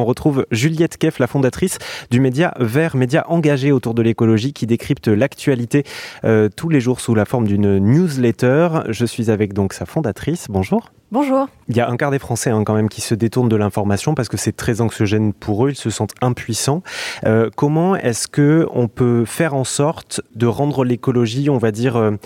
[0.00, 1.76] On retrouve Juliette Keff, la fondatrice
[2.10, 5.84] du média Vert, média engagé autour de l'écologie qui décrypte l'actualité
[6.24, 8.68] euh, tous les jours sous la forme d'une newsletter.
[8.88, 10.46] Je suis avec donc sa fondatrice.
[10.48, 10.90] Bonjour.
[11.12, 11.48] Bonjour.
[11.68, 14.14] Il y a un quart des Français hein, quand même qui se détournent de l'information
[14.14, 16.82] parce que c'est très anxiogène pour eux, ils se sentent impuissants.
[17.26, 21.96] Euh, comment est-ce que on peut faire en sorte de rendre l'écologie, on va dire,
[21.96, 22.16] euh,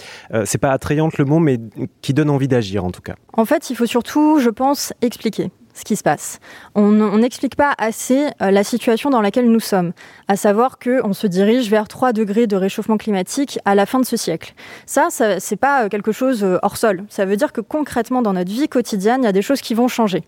[0.44, 1.58] c'est pas attrayante le mot, mais
[2.02, 3.16] qui donne envie d'agir en tout cas?
[3.32, 6.38] En fait, il faut surtout, je pense, expliquer ce qui se passe.
[6.74, 9.92] On n'explique pas assez euh, la situation dans laquelle nous sommes,
[10.28, 14.06] à savoir qu'on se dirige vers 3 degrés de réchauffement climatique à la fin de
[14.06, 14.54] ce siècle.
[14.86, 17.04] Ça, c'est pas euh, quelque chose euh, hors sol.
[17.08, 19.74] Ça veut dire que concrètement, dans notre vie quotidienne, il y a des choses qui
[19.74, 20.22] vont changer.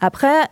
[0.00, 0.48] Après,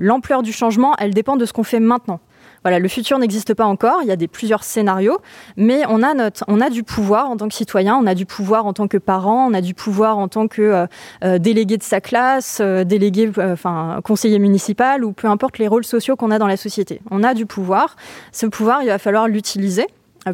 [0.00, 2.20] l'ampleur du changement, elle dépend de ce qu'on fait maintenant.
[2.62, 4.00] Voilà, le futur n'existe pas encore.
[4.02, 5.18] Il y a des plusieurs scénarios,
[5.56, 8.26] mais on a notre, on a du pouvoir en tant que citoyen, on a du
[8.26, 10.86] pouvoir en tant que parent, on a du pouvoir en tant que euh,
[11.24, 15.84] euh, délégué de sa classe, euh, délégué, enfin conseiller municipal ou peu importe les rôles
[15.84, 17.00] sociaux qu'on a dans la société.
[17.10, 17.96] On a du pouvoir.
[18.32, 19.86] Ce pouvoir, il va falloir l'utiliser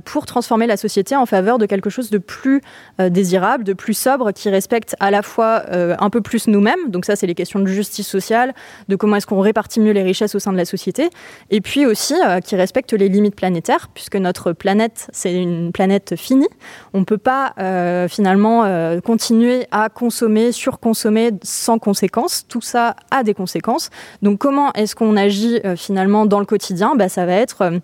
[0.05, 2.61] pour transformer la société en faveur de quelque chose de plus
[3.01, 6.91] euh, désirable, de plus sobre, qui respecte à la fois euh, un peu plus nous-mêmes,
[6.91, 8.55] donc ça c'est les questions de justice sociale,
[8.89, 11.11] de comment est-ce qu'on répartit mieux les richesses au sein de la société,
[11.51, 16.17] et puis aussi euh, qui respecte les limites planétaires, puisque notre planète c'est une planète
[16.17, 16.49] finie,
[16.93, 17.55] on ne peut pas
[18.09, 18.65] finalement
[19.03, 23.91] continuer à consommer, surconsommer sans conséquences, tout ça a des conséquences,
[24.23, 26.95] donc comment est-ce qu'on agit finalement dans le quotidien?
[26.97, 27.81] Bah, Ça va être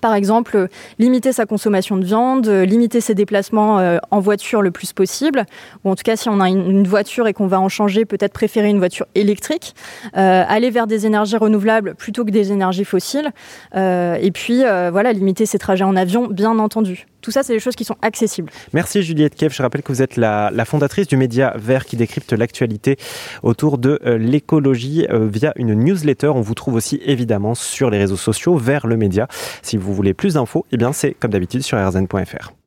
[0.00, 4.92] par exemple, limiter sa consommation de viande, limiter ses déplacements euh, en voiture le plus
[4.92, 5.46] possible,
[5.84, 8.32] ou en tout cas si on a une voiture et qu'on va en changer, peut-être
[8.32, 9.74] préférer une voiture électrique,
[10.16, 13.30] euh, aller vers des énergies renouvelables plutôt que des énergies fossiles,
[13.74, 17.06] euh, et puis voilà, limiter ses trajets en avion, bien entendu.
[17.20, 18.50] Tout ça, c'est des choses qui sont accessibles.
[18.72, 19.54] Merci Juliette Kev.
[19.54, 22.96] Je rappelle que vous êtes la, fondatrice du média Vert qui décrypte l'actualité
[23.42, 26.28] autour de l'écologie via une newsletter.
[26.28, 29.28] On vous trouve aussi évidemment sur les réseaux sociaux vers le média.
[29.62, 32.56] Si vous voulez plus d'infos, eh bien c'est comme d'habitude sur rzn.fr.